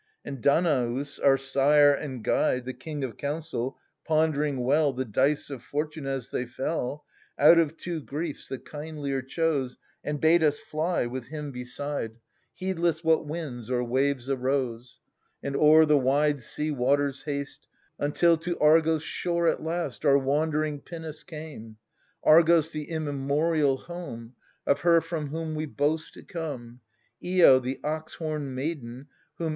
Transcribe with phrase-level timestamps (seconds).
[0.25, 2.65] And Danaus, our sire and guide.
[2.65, 7.05] The king of counsel, pond'ring well The dice of fortune as they fell,
[7.37, 9.77] Out of two griefs the kindlier chose.
[10.03, 12.79] And bade us fly, with him beside, '\ THE SUPPLIANT MAIDENS.
[13.03, 15.01] Heedless what winds or waves arose,
[15.43, 17.67] And o'er the wide sea waters haste,
[17.99, 21.77] Until to Argos' shore at last Our wandering pinnace came—
[22.23, 24.33] Argos, the immemorial home
[24.65, 26.79] Of her from whom we boast to come—
[27.21, 29.05] lo, the ox homed maiden,
[29.35, 29.49] whom.